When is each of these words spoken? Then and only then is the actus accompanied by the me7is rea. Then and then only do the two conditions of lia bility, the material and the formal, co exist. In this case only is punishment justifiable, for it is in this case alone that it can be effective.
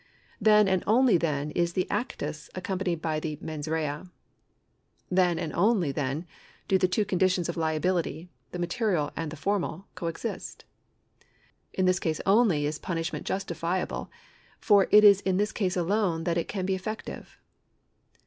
Then 0.41 0.67
and 0.67 0.83
only 0.87 1.19
then 1.19 1.51
is 1.51 1.73
the 1.73 1.87
actus 1.91 2.49
accompanied 2.55 3.03
by 3.03 3.19
the 3.19 3.35
me7is 3.37 3.71
rea. 3.71 4.09
Then 5.11 5.37
and 5.37 5.51
then 5.51 5.53
only 5.53 5.93
do 6.67 6.79
the 6.79 6.87
two 6.87 7.05
conditions 7.05 7.47
of 7.47 7.55
lia 7.55 7.79
bility, 7.79 8.29
the 8.51 8.57
material 8.57 9.11
and 9.15 9.29
the 9.29 9.35
formal, 9.35 9.85
co 9.93 10.07
exist. 10.07 10.65
In 11.73 11.85
this 11.85 11.99
case 11.99 12.19
only 12.25 12.65
is 12.65 12.79
punishment 12.79 13.27
justifiable, 13.27 14.09
for 14.59 14.87
it 14.89 15.03
is 15.03 15.21
in 15.21 15.37
this 15.37 15.51
case 15.51 15.77
alone 15.77 16.23
that 16.23 16.35
it 16.39 16.47
can 16.47 16.65
be 16.65 16.73
effective. 16.73 17.39